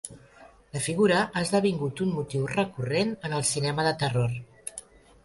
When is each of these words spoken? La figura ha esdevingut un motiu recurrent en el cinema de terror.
La 0.77 0.79
figura 0.85 1.19
ha 1.31 1.43
esdevingut 1.47 2.01
un 2.05 2.15
motiu 2.15 2.47
recurrent 2.53 3.13
en 3.29 3.37
el 3.41 3.45
cinema 3.51 3.87
de 3.89 3.93
terror. 4.05 4.35